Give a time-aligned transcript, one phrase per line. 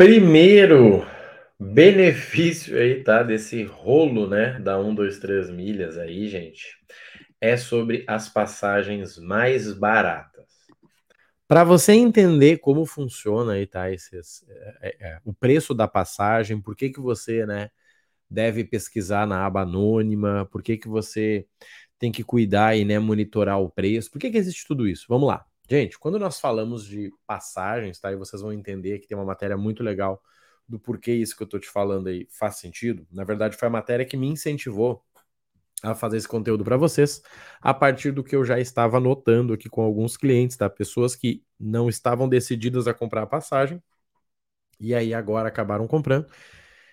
[0.00, 1.06] Primeiro
[1.60, 3.22] benefício aí, tá?
[3.22, 4.58] Desse rolo, né?
[4.58, 6.68] Da 1, 2, 3 milhas aí, gente,
[7.38, 10.46] é sobre as passagens mais baratas.
[11.46, 13.92] Para você entender como funciona aí, tá?
[13.92, 17.68] Esses, é, é, é, o preço da passagem, por que, que você, né,
[18.30, 21.46] deve pesquisar na aba anônima, por que, que você
[21.98, 25.04] tem que cuidar e né, monitorar o preço, por que, que existe tudo isso?
[25.10, 25.44] Vamos lá.
[25.70, 28.10] Gente, quando nós falamos de passagens, tá?
[28.10, 30.20] E vocês vão entender que tem uma matéria muito legal
[30.68, 33.06] do porquê isso que eu tô te falando aí faz sentido.
[33.10, 35.04] Na verdade, foi a matéria que me incentivou
[35.82, 37.22] a fazer esse conteúdo para vocês,
[37.60, 40.68] a partir do que eu já estava notando aqui com alguns clientes, tá?
[40.70, 43.82] Pessoas que não estavam decididas a comprar a passagem
[44.80, 46.26] e aí agora acabaram comprando.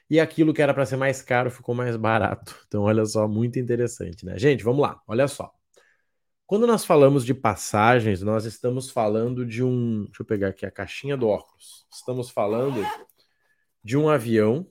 [0.09, 2.55] E aquilo que era para ser mais caro ficou mais barato.
[2.67, 4.37] Então, olha só, muito interessante, né?
[4.39, 5.56] Gente, vamos lá, olha só.
[6.47, 10.05] Quando nós falamos de passagens, nós estamos falando de um.
[10.05, 11.85] Deixa eu pegar aqui a caixinha do óculos.
[11.93, 12.81] Estamos falando
[13.83, 14.65] de um avião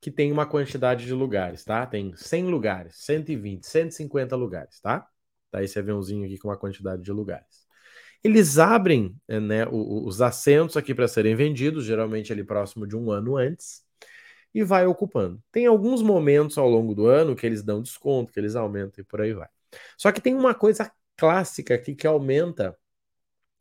[0.00, 1.84] que tem uma quantidade de lugares, tá?
[1.84, 5.08] Tem 100 lugares, 120, 150 lugares, tá?
[5.50, 7.66] Tá esse aviãozinho aqui com uma quantidade de lugares.
[8.22, 13.10] Eles abrem eh, né, os assentos aqui para serem vendidos, geralmente ali próximo de um
[13.10, 13.82] ano antes,
[14.54, 15.42] e vai ocupando.
[15.50, 19.04] Tem alguns momentos ao longo do ano que eles dão desconto, que eles aumentam e
[19.04, 19.48] por aí vai.
[19.98, 22.76] Só que tem uma coisa clássica aqui que aumenta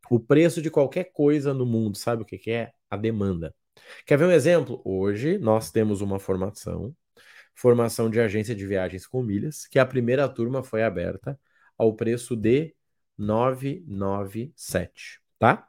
[0.09, 1.97] o preço de qualquer coisa no mundo.
[1.97, 2.73] Sabe o que, que é?
[2.89, 3.55] A demanda.
[4.05, 4.81] Quer ver um exemplo?
[4.85, 6.95] Hoje nós temos uma formação,
[7.53, 11.39] formação de agência de viagens com milhas, que a primeira turma foi aberta
[11.77, 12.75] ao preço de
[13.17, 15.67] 997, tá?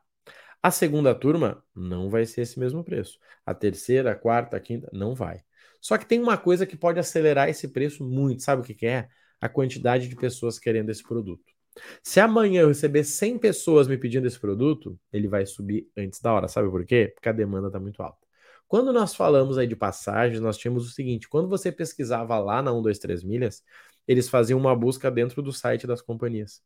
[0.62, 3.18] A segunda turma não vai ser esse mesmo preço.
[3.44, 5.44] A terceira, a quarta, a quinta, não vai.
[5.80, 8.42] Só que tem uma coisa que pode acelerar esse preço muito.
[8.42, 9.08] Sabe o que, que é?
[9.40, 11.55] A quantidade de pessoas querendo esse produto.
[12.02, 16.32] Se amanhã eu receber 100 pessoas me pedindo esse produto, ele vai subir antes da
[16.32, 16.48] hora.
[16.48, 17.12] Sabe por quê?
[17.14, 18.26] Porque a demanda está muito alta.
[18.68, 22.72] Quando nós falamos aí de passagens, nós tínhamos o seguinte: quando você pesquisava lá na
[22.72, 23.62] 123 milhas,
[24.06, 26.62] eles faziam uma busca dentro do site das companhias.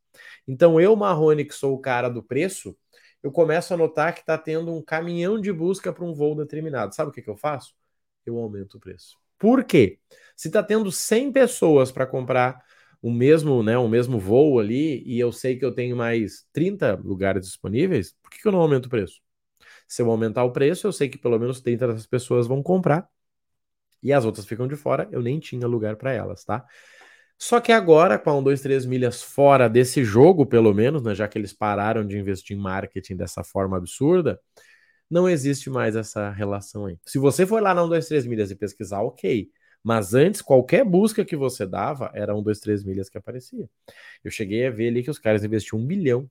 [0.47, 2.75] Então, eu, Marrone, que sou o cara do preço,
[3.21, 6.95] eu começo a notar que está tendo um caminhão de busca para um voo determinado.
[6.95, 7.73] Sabe o que, que eu faço?
[8.25, 9.17] Eu aumento o preço.
[9.37, 9.99] Por quê?
[10.35, 12.63] Se está tendo 100 pessoas para comprar
[13.01, 16.95] o mesmo, né, o mesmo voo ali e eu sei que eu tenho mais 30
[17.03, 19.19] lugares disponíveis, por que, que eu não aumento o preço?
[19.87, 23.07] Se eu aumentar o preço, eu sei que pelo menos 30 dessas pessoas vão comprar
[24.03, 26.65] e as outras ficam de fora, eu nem tinha lugar para elas, tá?
[27.37, 31.15] Só que agora, com a 1, 2, 3 milhas fora desse jogo, pelo menos, né,
[31.15, 34.39] já que eles pararam de investir em marketing dessa forma absurda,
[35.09, 36.97] não existe mais essa relação aí.
[37.05, 39.49] Se você for lá na 1, 2, 3 milhas e pesquisar, ok.
[39.83, 43.69] Mas antes, qualquer busca que você dava era um, dois, três milhas que aparecia.
[44.23, 46.29] Eu cheguei a ver ali que os caras investiam um bilhão,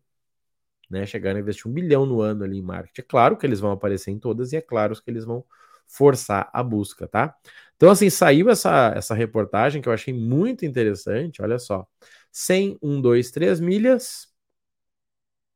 [0.91, 1.07] né?
[1.07, 3.01] Chegaram a investir um bilhão no ano ali em marketing.
[3.01, 5.45] É claro que eles vão aparecer em todas e é claro que eles vão
[5.87, 7.35] forçar a busca, tá?
[7.77, 11.43] Então, assim, saiu essa, essa reportagem que eu achei muito interessante.
[11.43, 11.87] Olha só.
[12.33, 14.29] 100, 1, 2, 3 milhas.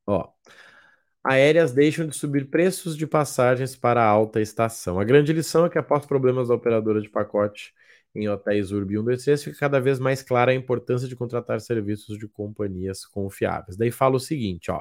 [0.06, 0.28] Ó,
[1.24, 5.00] aéreas deixam de subir preços de passagens para a alta estação.
[5.00, 7.74] A grande lição é que, após problemas da operadora de pacote
[8.14, 12.28] em hotéis Urb 123, fica cada vez mais clara a importância de contratar serviços de
[12.28, 13.76] companhias confiáveis.
[13.76, 14.80] Daí fala o seguinte, ó.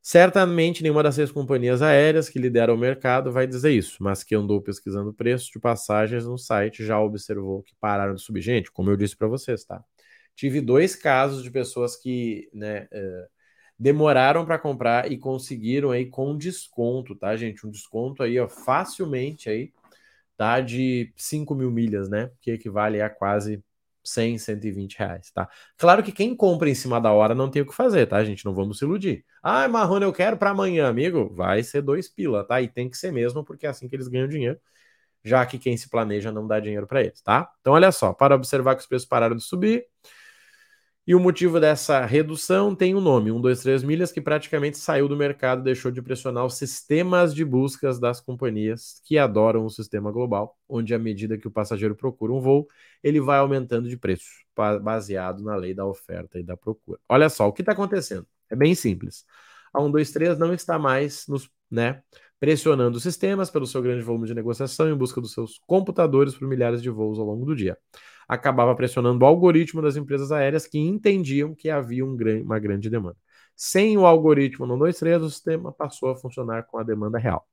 [0.00, 4.34] Certamente nenhuma das seis companhias aéreas que lideram o mercado vai dizer isso, mas que
[4.34, 8.42] andou pesquisando preços de passagens no site já observou que pararam de subir.
[8.42, 9.82] Gente, como eu disse para vocês, tá?
[10.36, 13.28] Tive dois casos de pessoas que, né, uh,
[13.78, 17.66] demoraram para comprar e conseguiram aí com desconto, tá, gente?
[17.66, 19.72] Um desconto aí, ó, facilmente aí,
[20.36, 20.60] tá?
[20.60, 22.30] De 5 mil milhas, né?
[22.40, 23.62] Que equivale a quase
[24.04, 25.48] 100, 120 reais, tá?
[25.78, 28.44] Claro que quem compra em cima da hora não tem o que fazer, tá, gente?
[28.44, 29.24] Não vamos se iludir.
[29.42, 31.32] Ah, Marrone, eu quero para amanhã, amigo.
[31.34, 32.60] Vai ser dois pila, tá?
[32.60, 34.60] E tem que ser mesmo, porque é assim que eles ganham dinheiro,
[35.24, 37.50] já que quem se planeja não dá dinheiro para eles, tá?
[37.60, 39.86] Então, olha só, para observar que os preços pararam de subir,
[41.06, 45.06] e o motivo dessa redução tem um nome, 1, 2, 3 milhas, que praticamente saiu
[45.06, 50.10] do mercado, deixou de pressionar os sistemas de buscas das companhias que adoram o sistema
[50.10, 52.66] global, onde à medida que o passageiro procura um voo,
[53.02, 54.24] ele vai aumentando de preço,
[54.82, 56.98] baseado na lei da oferta e da procura.
[57.06, 58.26] Olha só, o que está acontecendo?
[58.50, 59.26] É bem simples.
[59.74, 62.02] A 1, 2, 3 não está mais nos, né,
[62.40, 66.48] pressionando os sistemas pelo seu grande volume de negociação em busca dos seus computadores por
[66.48, 67.76] milhares de voos ao longo do dia
[68.28, 73.16] acabava pressionando o algoritmo das empresas aéreas que entendiam que havia um uma grande demanda.
[73.56, 77.46] Sem o algoritmo no 23, o sistema passou a funcionar com a demanda real.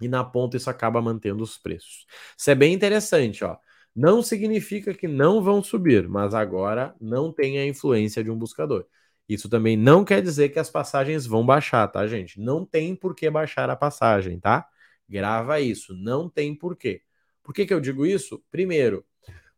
[0.00, 2.06] E na ponta isso acaba mantendo os preços.
[2.36, 3.56] Isso é bem interessante, ó.
[3.94, 8.86] Não significa que não vão subir, mas agora não tem a influência de um buscador.
[9.28, 12.40] Isso também não quer dizer que as passagens vão baixar, tá, gente?
[12.40, 14.66] Não tem por que baixar a passagem, tá?
[15.08, 17.02] Grava isso, não tem porquê.
[17.42, 18.42] Por que, que eu digo isso?
[18.50, 19.04] Primeiro,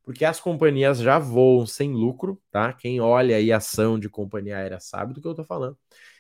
[0.06, 2.73] porque as companhias já voam sem lucro, tá?
[2.73, 5.76] Quem olha aí ação de companhia aérea sabe do que eu tô falando.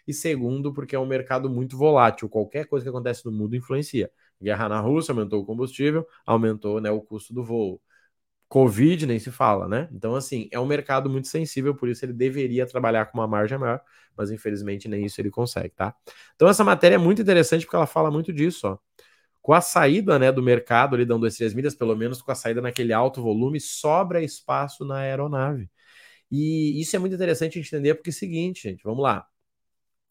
[0.08, 4.10] E segundo, porque é um mercado muito volátil, qualquer coisa que acontece no mundo influencia.
[4.42, 7.80] Guerra na Rússia aumentou o combustível, aumentou né, o custo do voo.
[8.48, 9.88] Covid nem se fala, né?
[9.92, 13.58] Então, assim, é um mercado muito sensível, por isso ele deveria trabalhar com uma margem
[13.58, 13.80] maior,
[14.16, 15.94] mas infelizmente nem isso ele consegue, tá?
[16.34, 18.78] Então, essa matéria é muito interessante porque ela fala muito disso, ó
[19.46, 22.34] com a saída né, do mercado ali dando 2, 3 milhas, pelo menos com a
[22.34, 25.70] saída naquele alto volume, sobra espaço na aeronave.
[26.28, 29.24] E isso é muito interessante entender, porque é o seguinte, gente, vamos lá.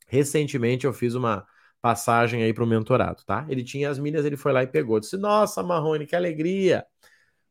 [0.07, 1.45] Recentemente eu fiz uma
[1.81, 3.45] passagem aí para o mentorado, tá?
[3.49, 5.01] Ele tinha as milhas, ele foi lá e pegou.
[5.01, 6.85] Disse, nossa, Marrone, que alegria!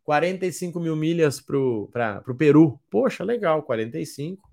[0.05, 2.81] 45 mil milhas para o Peru.
[2.89, 4.49] Poxa, legal, 45.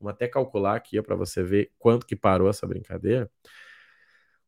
[0.00, 3.30] Vamos até calcular aqui para você ver quanto que parou essa brincadeira.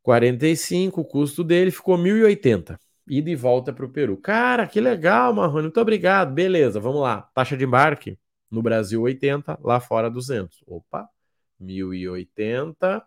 [0.02, 2.78] 45, o custo dele ficou 1.080.
[3.06, 4.16] Ida e volta para o Peru.
[4.16, 6.32] Cara, que legal, Marrone, muito obrigado.
[6.32, 7.22] Beleza, vamos lá.
[7.34, 8.19] Taxa de embarque
[8.50, 10.62] no Brasil 80, lá fora 200.
[10.66, 11.08] Opa,
[11.60, 13.02] 1.080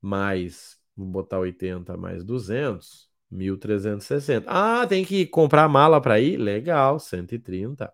[0.00, 4.44] mais, vou botar 80 mais 200, 1.360.
[4.48, 6.36] Ah, tem que comprar mala para ir?
[6.36, 7.92] Legal, 130.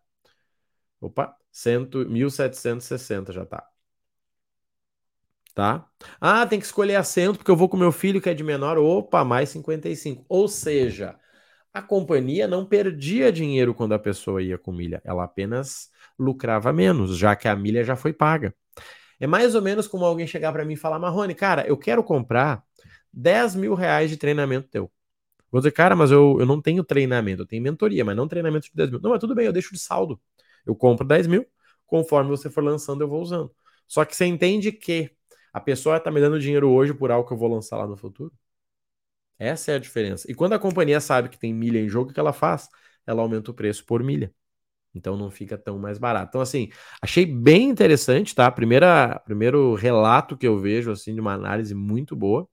[1.00, 3.71] Opa, 100, 1.760 já tá
[5.54, 5.86] tá?
[6.20, 8.78] Ah, tem que escolher assento porque eu vou com meu filho que é de menor.
[8.78, 10.24] Opa, mais 55.
[10.28, 11.16] Ou seja,
[11.72, 17.16] a companhia não perdia dinheiro quando a pessoa ia com milha, ela apenas lucrava menos,
[17.16, 18.54] já que a milha já foi paga.
[19.20, 22.02] É mais ou menos como alguém chegar para mim e falar: Marrone, cara, eu quero
[22.02, 22.62] comprar
[23.12, 24.90] 10 mil reais de treinamento teu.
[25.50, 28.66] Vou dizer, cara, mas eu, eu não tenho treinamento, eu tenho mentoria, mas não treinamento
[28.68, 29.00] de 10 mil.
[29.00, 30.20] Não, mas tudo bem, eu deixo de saldo.
[30.66, 31.46] Eu compro 10 mil,
[31.86, 33.54] conforme você for lançando, eu vou usando.
[33.86, 35.10] Só que você entende que
[35.52, 37.96] a pessoa está me dando dinheiro hoje por algo que eu vou lançar lá no
[37.96, 38.32] futuro?
[39.38, 40.30] Essa é a diferença.
[40.30, 42.68] E quando a companhia sabe que tem milha em jogo, o que ela faz?
[43.06, 44.32] Ela aumenta o preço por milha.
[44.94, 46.28] Então não fica tão mais barato.
[46.30, 46.70] Então, assim,
[47.00, 48.50] achei bem interessante, tá?
[48.50, 52.48] Primeira, primeiro relato que eu vejo, assim, de uma análise muito boa.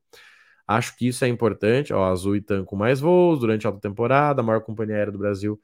[0.68, 1.94] Acho que isso é importante.
[1.94, 5.12] Ó, Azul e TAM com mais voos durante a alta temporada, a maior companhia aérea
[5.12, 5.60] do Brasil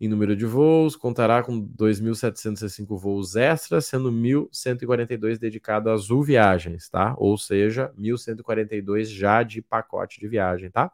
[0.00, 6.88] em número de voos, contará com 2.705 voos extras, sendo 1.142 dedicados a Azul Viagens,
[6.88, 7.14] tá?
[7.16, 10.92] Ou seja, 1.142 já de pacote de viagem, tá?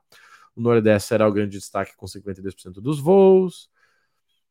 [0.54, 3.70] O Nordeste será o grande destaque com 52% dos voos.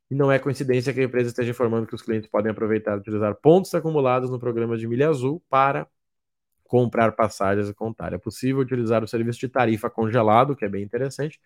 [0.10, 3.00] E não é coincidência que a empresa esteja informando que os clientes podem aproveitar e
[3.00, 5.88] utilizar pontos acumulados no programa de Milha Azul para
[6.66, 8.14] comprar passagens e contar.
[8.14, 11.40] É possível utilizar o serviço de tarifa congelado, que é bem interessante,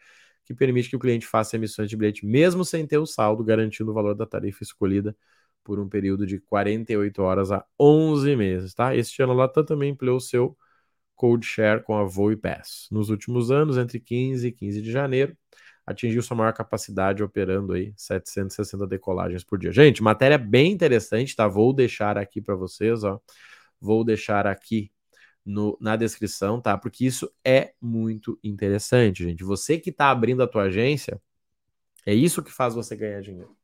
[0.45, 3.91] que permite que o cliente faça emissões de bilhete mesmo sem ter o saldo, garantindo
[3.91, 5.15] o valor da tarifa escolhida
[5.63, 8.95] por um período de 48 horas a 11 meses, tá?
[8.95, 10.55] Este ano a Latam também empleou seu
[11.15, 12.87] Code Share com a Voe Pass.
[12.91, 15.35] Nos últimos anos, entre 15 e 15 de janeiro,
[15.85, 19.71] atingiu sua maior capacidade operando aí 760 decolagens por dia.
[19.71, 21.47] Gente, matéria bem interessante, tá?
[21.47, 23.19] Vou deixar aqui para vocês, ó.
[23.79, 24.91] Vou deixar aqui
[25.45, 26.77] no, na descrição, tá?
[26.77, 29.43] Porque isso é muito interessante, gente.
[29.43, 31.21] Você que está abrindo a tua agência,
[32.05, 33.55] é isso que faz você ganhar dinheiro.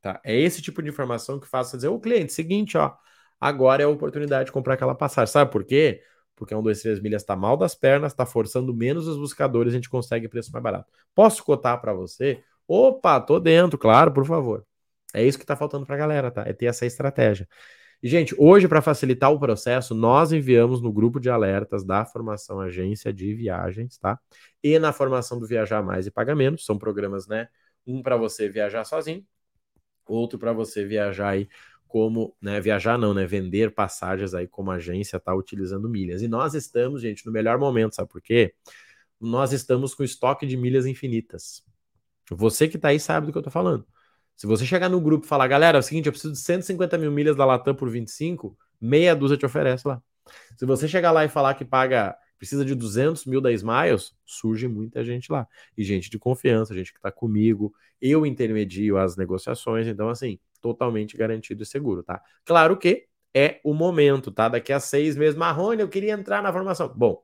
[0.00, 0.20] Tá?
[0.24, 2.94] É esse tipo de informação que faz você dizer, o cliente, seguinte, ó,
[3.40, 5.32] agora é a oportunidade de comprar aquela passagem.
[5.32, 6.02] Sabe por quê?
[6.36, 9.76] Porque um, dois, três milhas está mal das pernas, está forçando menos os buscadores, a
[9.76, 10.90] gente consegue preço mais barato.
[11.14, 12.42] Posso cotar para você?
[12.68, 14.64] Opa, tô dentro, claro, por favor.
[15.14, 16.44] É isso que está faltando para a galera, tá?
[16.46, 17.48] É ter essa estratégia.
[18.06, 22.60] E, gente, hoje, para facilitar o processo, nós enviamos no grupo de alertas da formação
[22.60, 24.16] agência de viagens, tá?
[24.62, 26.64] E na formação do Viajar Mais e Paga Menos.
[26.64, 27.48] São programas, né?
[27.84, 29.26] Um para você viajar sozinho,
[30.06, 31.48] outro para você viajar aí
[31.88, 36.22] como, né, viajar não, né, vender passagens aí como agência tá utilizando milhas.
[36.22, 38.54] E nós estamos, gente, no melhor momento, sabe por quê?
[39.20, 41.64] Nós estamos com estoque de milhas infinitas.
[42.30, 43.84] Você que tá aí sabe do que eu tô falando.
[44.36, 46.98] Se você chegar no grupo e falar, galera, é o seguinte, eu preciso de 150
[46.98, 50.02] mil milhas da Latam por 25, meia dúzia te oferece lá.
[50.58, 54.68] Se você chegar lá e falar que paga, precisa de 200 mil da Smiles, surge
[54.68, 55.48] muita gente lá.
[55.76, 61.16] E gente de confiança, gente que está comigo, eu intermedio as negociações, então assim, totalmente
[61.16, 62.20] garantido e seguro, tá?
[62.44, 64.48] Claro que é o momento, tá?
[64.50, 66.92] Daqui a seis meses, Marrone, eu queria entrar na formação.
[66.94, 67.22] Bom,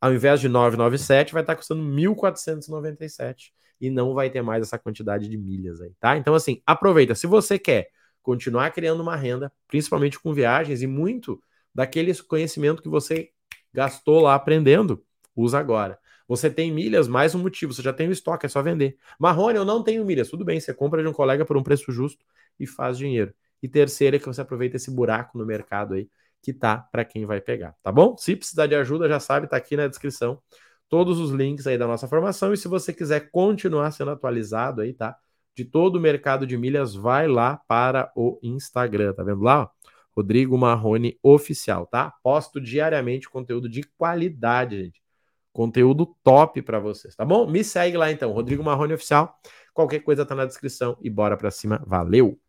[0.00, 5.28] ao invés de 997, vai estar custando 1.497 e não vai ter mais essa quantidade
[5.28, 6.16] de milhas aí, tá?
[6.16, 7.14] Então, assim, aproveita.
[7.14, 7.90] Se você quer
[8.22, 11.40] continuar criando uma renda, principalmente com viagens e muito
[11.74, 13.30] daquele conhecimento que você
[13.72, 15.04] gastou lá aprendendo,
[15.34, 15.98] usa agora.
[16.26, 18.96] Você tem milhas, mais um motivo, você já tem o estoque, é só vender.
[19.18, 21.92] Marrone, eu não tenho milhas, tudo bem, você compra de um colega por um preço
[21.92, 22.24] justo
[22.58, 23.32] e faz dinheiro.
[23.62, 26.08] E terceiro é que você aproveita esse buraco no mercado aí
[26.42, 28.16] que tá para quem vai pegar, tá bom?
[28.16, 30.40] Se precisar de ajuda, já sabe, tá aqui na descrição
[30.88, 32.52] todos os links aí da nossa formação.
[32.52, 35.16] E se você quiser continuar sendo atualizado aí, tá?
[35.54, 39.70] De todo o mercado de milhas, vai lá para o Instagram, tá vendo lá?
[40.16, 42.12] Rodrigo Marrone Oficial, tá?
[42.22, 45.02] Posto diariamente conteúdo de qualidade, gente.
[45.52, 47.46] Conteúdo top para vocês, tá bom?
[47.46, 49.38] Me segue lá então, Rodrigo Marrone Oficial.
[49.72, 51.82] Qualquer coisa tá na descrição e bora para cima.
[51.86, 52.45] Valeu!